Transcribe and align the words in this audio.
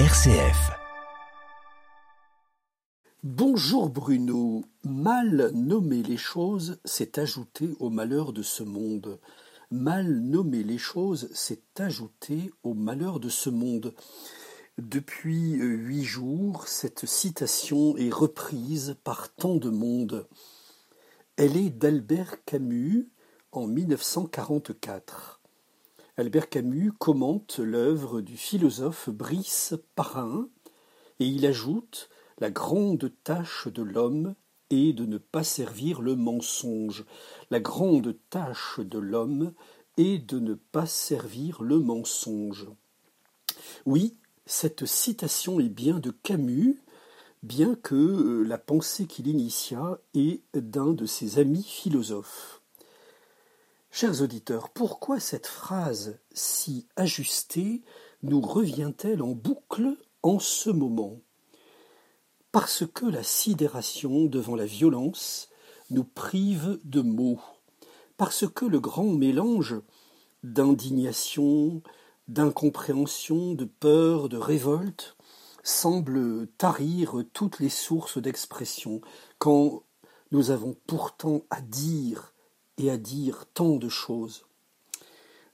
RCF. 0.00 0.72
Bonjour 3.22 3.90
Bruno. 3.90 4.64
Mal 4.82 5.52
nommer 5.54 6.02
les 6.02 6.16
choses, 6.16 6.80
c'est 6.84 7.16
ajouter 7.16 7.76
au 7.78 7.90
malheur 7.90 8.32
de 8.32 8.42
ce 8.42 8.64
monde. 8.64 9.20
Mal 9.70 10.18
nommer 10.18 10.64
les 10.64 10.78
choses, 10.78 11.30
c'est 11.32 11.80
ajouter 11.80 12.50
au 12.64 12.74
malheur 12.74 13.20
de 13.20 13.28
ce 13.28 13.50
monde. 13.50 13.94
Depuis 14.78 15.52
huit 15.52 16.02
jours, 16.02 16.66
cette 16.66 17.06
citation 17.06 17.96
est 17.96 18.12
reprise 18.12 18.96
par 19.04 19.32
tant 19.32 19.54
de 19.54 19.70
monde. 19.70 20.26
Elle 21.36 21.56
est 21.56 21.70
d'Albert 21.70 22.44
Camus 22.44 23.12
en 23.52 23.68
1944. 23.68 25.40
Albert 26.16 26.48
Camus 26.48 26.92
commente 26.92 27.58
l'œuvre 27.58 28.20
du 28.20 28.36
philosophe 28.36 29.10
Brice 29.10 29.74
Parrain 29.96 30.48
et 31.18 31.26
il 31.26 31.44
ajoute 31.44 32.08
La 32.38 32.52
grande 32.52 33.10
tâche 33.24 33.66
de 33.66 33.82
l'homme 33.82 34.36
est 34.70 34.92
de 34.92 35.06
ne 35.06 35.18
pas 35.18 35.42
servir 35.42 36.00
le 36.00 36.14
mensonge. 36.14 37.04
La 37.50 37.58
grande 37.58 38.16
tâche 38.30 38.78
de 38.78 38.98
l'homme 39.00 39.54
est 39.96 40.18
de 40.18 40.38
ne 40.38 40.54
pas 40.54 40.86
servir 40.86 41.64
le 41.64 41.80
mensonge. 41.80 42.68
Oui, 43.84 44.16
cette 44.46 44.86
citation 44.86 45.58
est 45.58 45.68
bien 45.68 45.98
de 45.98 46.12
Camus, 46.12 46.80
bien 47.42 47.74
que 47.74 47.96
euh, 47.96 48.42
la 48.44 48.58
pensée 48.58 49.06
qu'il 49.06 49.26
initia 49.26 49.98
est 50.14 50.42
d'un 50.54 50.92
de 50.92 51.06
ses 51.06 51.40
amis 51.40 51.64
philosophes. 51.64 52.60
Chers 53.96 54.22
auditeurs, 54.22 54.70
pourquoi 54.70 55.20
cette 55.20 55.46
phrase 55.46 56.18
si 56.32 56.88
ajustée 56.96 57.82
nous 58.24 58.40
revient-elle 58.40 59.22
en 59.22 59.36
boucle 59.36 59.96
en 60.24 60.40
ce 60.40 60.68
moment? 60.68 61.20
Parce 62.50 62.84
que 62.92 63.06
la 63.06 63.22
sidération 63.22 64.24
devant 64.24 64.56
la 64.56 64.66
violence 64.66 65.48
nous 65.90 66.02
prive 66.02 66.80
de 66.82 67.02
mots, 67.02 67.38
parce 68.16 68.48
que 68.48 68.64
le 68.64 68.80
grand 68.80 69.12
mélange 69.12 69.76
d'indignation, 70.42 71.80
d'incompréhension, 72.26 73.54
de 73.54 73.64
peur, 73.64 74.28
de 74.28 74.38
révolte 74.38 75.16
semble 75.62 76.48
tarir 76.58 77.22
toutes 77.32 77.60
les 77.60 77.68
sources 77.68 78.18
d'expression, 78.18 79.02
quand 79.38 79.84
nous 80.32 80.50
avons 80.50 80.76
pourtant 80.88 81.44
à 81.48 81.60
dire 81.60 82.33
et 82.78 82.90
à 82.90 82.96
dire 82.96 83.46
tant 83.54 83.76
de 83.76 83.88
choses. 83.88 84.46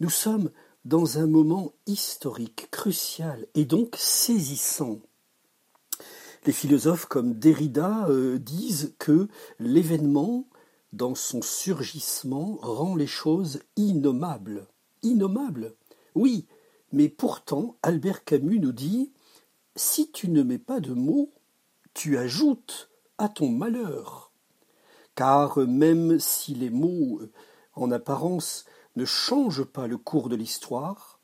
Nous 0.00 0.10
sommes 0.10 0.50
dans 0.84 1.18
un 1.18 1.26
moment 1.26 1.72
historique, 1.86 2.68
crucial 2.70 3.46
et 3.54 3.64
donc 3.64 3.96
saisissant. 3.98 5.00
Les 6.44 6.52
philosophes 6.52 7.06
comme 7.06 7.34
Derrida 7.34 8.06
euh, 8.08 8.38
disent 8.38 8.94
que 8.98 9.26
l'événement, 9.58 10.48
dans 10.92 11.16
son 11.16 11.42
surgissement, 11.42 12.58
rend 12.62 12.94
les 12.94 13.08
choses 13.08 13.60
innommables. 13.76 14.68
Innommables 15.02 15.74
Oui, 16.14 16.46
mais 16.92 17.08
pourtant, 17.08 17.78
Albert 17.82 18.24
Camus 18.24 18.60
nous 18.60 18.72
dit 18.72 19.12
Si 19.74 20.12
tu 20.12 20.28
ne 20.28 20.44
mets 20.44 20.58
pas 20.58 20.78
de 20.78 20.92
mots, 20.92 21.32
tu 21.94 22.16
ajoutes 22.16 22.90
à 23.18 23.28
ton 23.28 23.48
malheur 23.48 24.25
car 25.16 25.58
même 25.58 26.20
si 26.20 26.54
les 26.54 26.70
mots, 26.70 27.20
en 27.74 27.90
apparence, 27.90 28.64
ne 28.94 29.04
changent 29.04 29.64
pas 29.64 29.88
le 29.88 29.98
cours 29.98 30.28
de 30.28 30.36
l'histoire, 30.36 31.18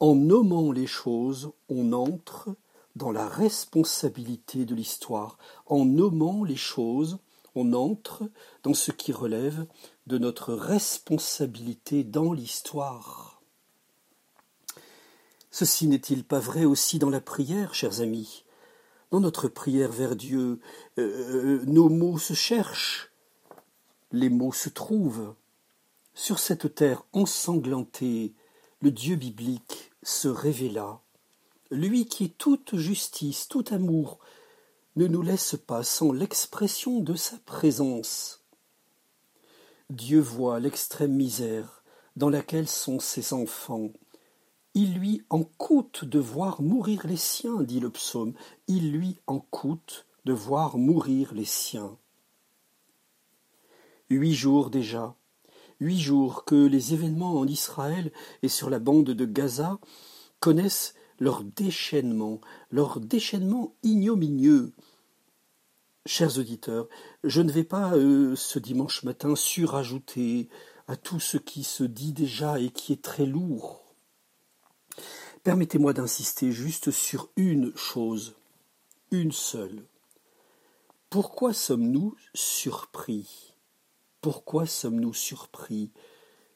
en 0.00 0.14
nommant 0.14 0.72
les 0.72 0.86
choses, 0.86 1.52
on 1.68 1.92
entre 1.92 2.54
dans 2.96 3.12
la 3.12 3.28
responsabilité 3.28 4.64
de 4.64 4.74
l'histoire. 4.74 5.38
En 5.66 5.84
nommant 5.84 6.44
les 6.44 6.56
choses, 6.56 7.18
on 7.54 7.72
entre 7.72 8.24
dans 8.64 8.74
ce 8.74 8.90
qui 8.90 9.12
relève 9.12 9.66
de 10.06 10.18
notre 10.18 10.54
responsabilité 10.54 12.04
dans 12.04 12.32
l'histoire. 12.32 13.42
Ceci 15.50 15.86
n'est-il 15.86 16.24
pas 16.24 16.40
vrai 16.40 16.64
aussi 16.64 16.98
dans 16.98 17.10
la 17.10 17.20
prière, 17.20 17.74
chers 17.74 18.00
amis? 18.00 18.44
Dans 19.10 19.20
notre 19.20 19.48
prière 19.48 19.92
vers 19.92 20.16
Dieu, 20.16 20.60
euh, 20.98 21.60
euh, 21.60 21.64
nos 21.66 21.90
mots 21.90 22.18
se 22.18 22.32
cherchent, 22.32 23.11
les 24.12 24.28
mots 24.28 24.52
se 24.52 24.68
trouvent. 24.68 25.34
Sur 26.14 26.38
cette 26.38 26.74
terre 26.74 27.04
ensanglantée, 27.12 28.34
le 28.80 28.90
Dieu 28.90 29.16
biblique 29.16 29.90
se 30.02 30.28
révéla. 30.28 31.00
Lui 31.70 32.06
qui 32.06 32.24
est 32.24 32.38
toute 32.38 32.76
justice, 32.76 33.48
tout 33.48 33.64
amour, 33.70 34.18
ne 34.96 35.06
nous 35.06 35.22
laisse 35.22 35.56
pas 35.56 35.82
sans 35.82 36.12
l'expression 36.12 37.00
de 37.00 37.14
sa 37.14 37.38
présence. 37.38 38.42
Dieu 39.88 40.20
voit 40.20 40.60
l'extrême 40.60 41.14
misère 41.14 41.82
dans 42.16 42.28
laquelle 42.28 42.68
sont 42.68 43.00
ses 43.00 43.32
enfants. 43.32 43.90
Il 44.74 44.94
lui 44.94 45.22
en 45.30 45.42
coûte 45.42 46.04
de 46.04 46.18
voir 46.18 46.60
mourir 46.60 47.06
les 47.06 47.16
siens, 47.16 47.62
dit 47.62 47.80
le 47.80 47.90
psaume. 47.90 48.34
Il 48.68 48.92
lui 48.92 49.18
en 49.26 49.38
coûte 49.38 50.06
de 50.26 50.34
voir 50.34 50.76
mourir 50.76 51.32
les 51.34 51.46
siens. 51.46 51.96
Huit 54.14 54.34
jours 54.34 54.68
déjà, 54.68 55.16
huit 55.80 55.98
jours 55.98 56.44
que 56.44 56.66
les 56.66 56.92
événements 56.92 57.38
en 57.38 57.46
Israël 57.46 58.12
et 58.42 58.48
sur 58.48 58.68
la 58.68 58.78
bande 58.78 59.06
de 59.06 59.24
Gaza 59.24 59.78
connaissent 60.38 60.94
leur 61.18 61.42
déchaînement, 61.42 62.42
leur 62.70 63.00
déchaînement 63.00 63.74
ignominieux. 63.82 64.74
Chers 66.04 66.38
auditeurs, 66.38 66.88
je 67.24 67.40
ne 67.40 67.50
vais 67.50 67.64
pas 67.64 67.94
euh, 67.94 68.36
ce 68.36 68.58
dimanche 68.58 69.02
matin 69.02 69.34
surajouter 69.34 70.50
à 70.88 70.96
tout 70.96 71.18
ce 71.18 71.38
qui 71.38 71.64
se 71.64 71.84
dit 71.84 72.12
déjà 72.12 72.60
et 72.60 72.68
qui 72.68 72.92
est 72.92 73.02
très 73.02 73.24
lourd. 73.24 73.94
Permettez-moi 75.42 75.94
d'insister 75.94 76.52
juste 76.52 76.90
sur 76.90 77.30
une 77.36 77.74
chose, 77.76 78.34
une 79.10 79.32
seule. 79.32 79.86
Pourquoi 81.08 81.54
sommes-nous 81.54 82.14
surpris? 82.34 83.51
Pourquoi 84.22 84.66
sommes-nous 84.66 85.12
surpris? 85.12 85.90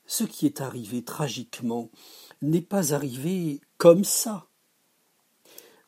Ce 0.06 0.22
qui 0.22 0.46
est 0.46 0.60
arrivé 0.60 1.04
tragiquement 1.04 1.90
n'est 2.40 2.62
pas 2.62 2.94
arrivé 2.94 3.60
comme 3.76 4.04
ça. 4.04 4.46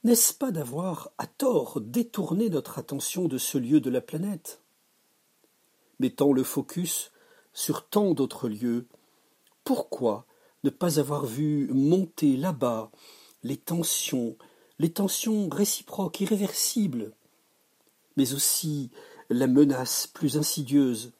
N'est-ce 0.02 0.34
pas 0.34 0.50
d'avoir, 0.50 1.12
à 1.18 1.26
tort, 1.28 1.80
détourné 1.80 2.50
notre 2.50 2.78
attention 2.80 3.28
de 3.28 3.38
ce 3.38 3.58
lieu 3.58 3.80
de 3.80 3.90
la 3.90 4.00
planète? 4.00 4.60
Mettant 6.00 6.32
le 6.32 6.42
focus 6.42 7.12
sur 7.52 7.88
tant 7.88 8.12
d'autres 8.12 8.48
lieux, 8.48 8.88
pourquoi 9.62 10.26
ne 10.64 10.70
pas 10.70 10.98
avoir 10.98 11.26
vu 11.26 11.68
monter 11.72 12.36
là-bas 12.36 12.90
les 13.44 13.56
tensions, 13.56 14.36
les 14.80 14.92
tensions 14.92 15.48
réciproques, 15.48 16.20
irréversibles, 16.20 17.12
mais 18.16 18.34
aussi 18.34 18.90
la 19.30 19.46
menace 19.46 20.08
plus 20.08 20.36
insidieuse? 20.36 21.12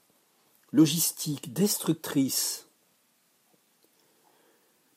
Logistique 0.72 1.52
destructrice. 1.52 2.68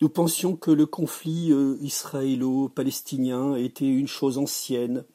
Nous 0.02 0.10
pensions 0.10 0.56
que 0.56 0.72
le 0.72 0.86
conflit 0.86 1.52
euh, 1.52 1.78
israélo-palestinien 1.80 3.56
était 3.56 3.88
une 3.88 4.08
chose 4.08 4.38
ancienne. 4.38 5.06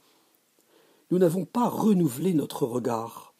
Nous 1.11 1.19
n'avons 1.19 1.45
pas 1.45 1.69
renouvelé 1.69 2.35
notre 2.35 2.65
regard. 2.67 3.35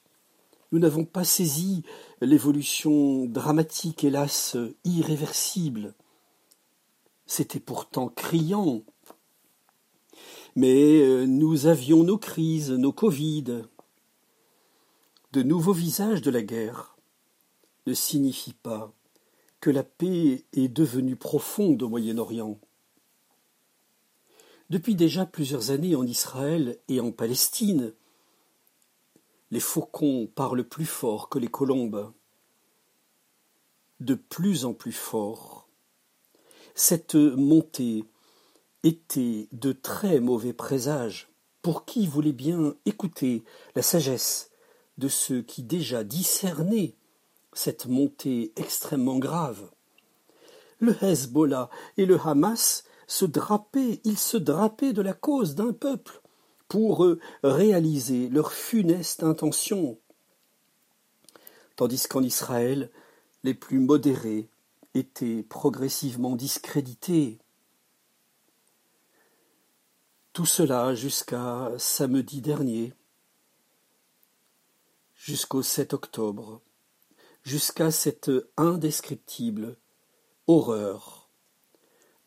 Nous 0.73 0.81
n'avons 0.81 1.05
pas 1.05 1.25
saisi 1.25 1.85
l'évolution 2.21 3.27
dramatique, 3.27 4.03
hélas, 4.03 4.57
irréversible. 4.85 5.95
C'était 7.27 7.61
pourtant 7.61 8.09
criant. 8.09 8.83
Mais 10.57 11.01
euh, 11.01 11.27
nous 11.27 11.67
avions 11.67 12.03
nos 12.03 12.19
crises, 12.19 12.73
nos 12.73 12.93
Covid, 12.93 13.63
de 15.33 15.43
nouveaux 15.43 15.73
visages 15.73 16.23
de 16.23 16.31
la 16.31 16.43
guerre 16.43 16.96
ne 17.87 17.95
signifie 17.95 18.53
pas 18.53 18.93
que 19.61 19.71
la 19.71 19.83
paix 19.83 20.45
est 20.53 20.69
devenue 20.69 21.17
profonde 21.17 21.83
au 21.83 21.89
Moyen-Orient. 21.89 22.59
Depuis 24.69 24.95
déjà 24.95 25.27
plusieurs 25.27 25.71
années 25.71 25.95
en 25.95 26.05
Israël 26.05 26.79
et 26.89 27.01
en 27.01 27.13
Palestine, 27.13 27.95
les 29.51 29.61
faucons 29.61 30.29
parlent 30.35 30.65
plus 30.65 30.87
fort 30.87 31.29
que 31.29 31.39
les 31.39 31.49
colombes, 31.49 32.13
de 34.01 34.15
plus 34.15 34.65
en 34.65 34.75
plus 34.75 34.93
fort. 34.93 35.69
Cette 36.75 37.15
montée 37.15 38.05
était 38.83 39.49
de 39.53 39.73
très 39.73 40.21
mauvais 40.21 40.53
présages 40.53 41.29
pour 41.63 41.85
qui 41.85 42.07
voulait 42.07 42.33
bien 42.33 42.77
écouter 42.85 43.45
la 43.75 43.83
sagesse 43.83 44.51
de 44.99 45.09
ceux 45.09 45.43
qui 45.43 45.63
déjà 45.63 46.05
discernaient 46.05 46.95
cette 47.57 47.87
montée 47.87 48.53
extrêmement 48.57 49.19
grave. 49.19 49.71
Le 50.79 50.95
Hezbollah 51.03 51.71
et 51.97 52.05
le 52.05 52.21
Hamas 52.21 52.85
se 53.07 53.25
drapaient, 53.25 54.01
ils 54.05 54.19
se 54.19 54.37
drapaient 54.37 54.93
de 54.93 55.01
la 55.01 55.15
cause 55.15 55.55
d'un 55.55 55.73
peuple 55.73 56.21
pour 56.69 57.05
euh, 57.05 57.19
réaliser 57.43 58.29
leur 58.29 58.53
funeste 58.53 59.23
intention. 59.23 59.99
Tandis 61.77 62.07
qu'en 62.09 62.23
Israël, 62.23 62.91
les 63.43 63.55
plus 63.55 63.79
modérés 63.79 64.51
étaient 64.95 65.43
progressivement 65.43 66.37
discrédités. 66.37 67.39
Tout 70.33 70.47
cela 70.47 70.95
jusqu'à 70.95 71.71
samedi 71.79 72.43
dernier, 72.43 72.93
jusqu'au 75.15 75.63
7 75.63 75.95
octobre, 75.95 76.61
jusqu'à 77.47 77.93
cette 77.93 78.33
indescriptible 78.57 79.77
horreur 80.49 81.31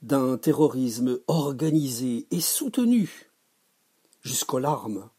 d'un 0.02 0.38
terrorisme 0.38 1.20
organisé 1.28 2.26
et 2.32 2.40
soutenu 2.40 3.30
jusqu'aux 4.22 4.60
larmes, 4.60 5.10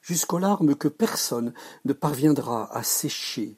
jusqu'aux 0.00 0.38
larmes 0.38 0.76
que 0.76 0.86
personne 0.86 1.52
ne 1.84 1.92
parviendra 1.92 2.72
à 2.72 2.84
sécher, 2.84 3.56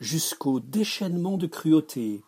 jusqu'au 0.00 0.60
déchaînement 0.60 1.36
de 1.36 1.46
cruauté. 1.46 2.22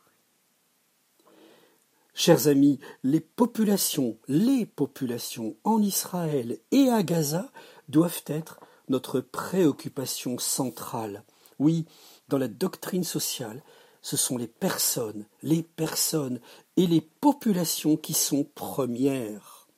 Chers 2.12 2.48
amis, 2.48 2.78
les 3.02 3.20
populations, 3.20 4.18
les 4.28 4.66
populations 4.66 5.56
en 5.64 5.80
Israël 5.80 6.58
et 6.70 6.90
à 6.90 7.02
Gaza 7.02 7.50
doivent 7.88 8.24
être 8.26 8.60
notre 8.90 9.20
préoccupation 9.20 10.36
centrale. 10.36 11.24
Oui, 11.58 11.86
dans 12.32 12.38
la 12.38 12.48
doctrine 12.48 13.04
sociale, 13.04 13.62
ce 14.00 14.16
sont 14.16 14.38
les 14.38 14.46
personnes, 14.46 15.26
les 15.42 15.62
personnes 15.62 16.40
et 16.78 16.86
les 16.86 17.02
populations 17.02 17.98
qui 17.98 18.14
sont 18.14 18.44
premières. 18.54 19.68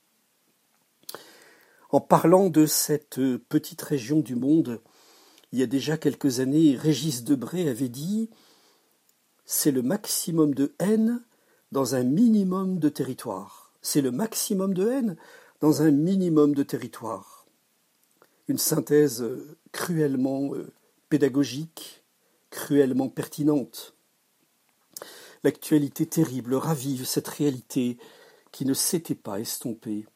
En 1.90 2.00
parlant 2.00 2.50
de 2.50 2.64
cette 2.64 3.20
petite 3.48 3.82
région 3.82 4.20
du 4.20 4.36
monde, 4.36 4.80
il 5.50 5.58
y 5.58 5.64
a 5.64 5.66
déjà 5.66 5.96
quelques 5.96 6.38
années, 6.38 6.76
Régis 6.76 7.24
Debray 7.24 7.68
avait 7.68 7.88
dit 7.88 8.30
C'est 9.44 9.72
le 9.72 9.82
maximum 9.82 10.54
de 10.54 10.76
haine 10.78 11.24
dans 11.72 11.96
un 11.96 12.04
minimum 12.04 12.78
de 12.78 12.88
territoire. 12.88 13.72
C'est 13.82 14.00
le 14.00 14.12
maximum 14.12 14.74
de 14.74 14.88
haine 14.88 15.16
dans 15.60 15.82
un 15.82 15.90
minimum 15.90 16.54
de 16.54 16.62
territoire. 16.62 17.46
Une 18.46 18.58
synthèse 18.58 19.24
cruellement 19.72 20.54
euh, 20.54 20.72
pédagogique, 21.08 22.03
cruellement 22.54 23.08
pertinente. 23.08 23.96
L'actualité 25.42 26.06
terrible 26.06 26.54
ravive 26.54 27.04
cette 27.04 27.26
réalité 27.26 27.98
qui 28.52 28.64
ne 28.64 28.74
s'était 28.74 29.16
pas 29.16 29.40
estompée. 29.40 30.06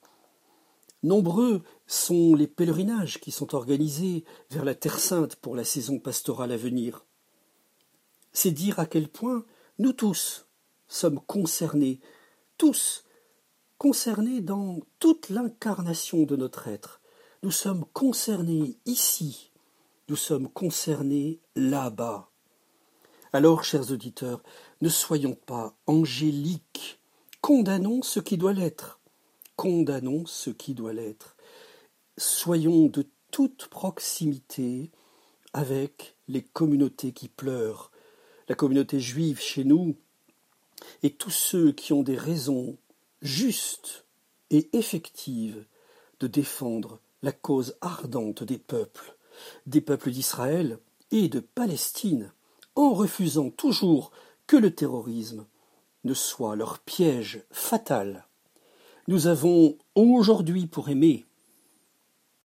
Nombreux 1.02 1.64
sont 1.88 2.36
les 2.36 2.46
pèlerinages 2.46 3.18
qui 3.18 3.32
sont 3.32 3.56
organisés 3.56 4.24
vers 4.50 4.64
la 4.64 4.76
Terre 4.76 5.00
sainte 5.00 5.34
pour 5.34 5.56
la 5.56 5.64
saison 5.64 5.98
pastorale 5.98 6.52
à 6.52 6.56
venir. 6.56 7.04
C'est 8.32 8.52
dire 8.52 8.78
à 8.78 8.86
quel 8.86 9.08
point 9.08 9.44
nous 9.80 9.92
tous 9.92 10.46
sommes 10.86 11.20
concernés, 11.26 11.98
tous 12.56 13.04
concernés 13.78 14.40
dans 14.42 14.78
toute 15.00 15.28
l'incarnation 15.28 16.22
de 16.22 16.36
notre 16.36 16.68
être. 16.68 17.00
Nous 17.42 17.50
sommes 17.50 17.84
concernés 17.92 18.76
ici, 18.86 19.47
nous 20.08 20.16
sommes 20.16 20.48
concernés 20.48 21.38
là-bas. 21.54 22.30
Alors, 23.32 23.64
chers 23.64 23.90
auditeurs, 23.92 24.42
ne 24.80 24.88
soyons 24.88 25.34
pas 25.34 25.74
angéliques, 25.86 26.98
condamnons 27.42 28.02
ce 28.02 28.20
qui 28.20 28.38
doit 28.38 28.54
l'être, 28.54 29.00
condamnons 29.56 30.24
ce 30.24 30.48
qui 30.50 30.74
doit 30.74 30.94
l'être. 30.94 31.36
Soyons 32.16 32.86
de 32.86 33.06
toute 33.30 33.66
proximité 33.66 34.90
avec 35.52 36.16
les 36.26 36.42
communautés 36.42 37.12
qui 37.12 37.28
pleurent, 37.28 37.90
la 38.48 38.54
communauté 38.54 39.00
juive 39.00 39.40
chez 39.40 39.64
nous, 39.64 39.94
et 41.02 41.10
tous 41.10 41.30
ceux 41.30 41.72
qui 41.72 41.92
ont 41.92 42.02
des 42.02 42.16
raisons 42.16 42.78
justes 43.20 44.06
et 44.50 44.70
effectives 44.72 45.66
de 46.20 46.26
défendre 46.26 47.00
la 47.22 47.32
cause 47.32 47.76
ardente 47.82 48.42
des 48.42 48.58
peuples, 48.58 49.17
des 49.66 49.80
peuples 49.80 50.10
d'Israël 50.10 50.78
et 51.10 51.28
de 51.28 51.40
Palestine, 51.40 52.32
en 52.74 52.92
refusant 52.92 53.50
toujours 53.50 54.10
que 54.46 54.56
le 54.56 54.74
terrorisme 54.74 55.46
ne 56.04 56.14
soit 56.14 56.56
leur 56.56 56.78
piège 56.78 57.42
fatal. 57.50 58.26
Nous 59.08 59.26
avons 59.26 59.76
aujourd'hui 59.94 60.66
pour 60.66 60.88
aimer, 60.88 61.26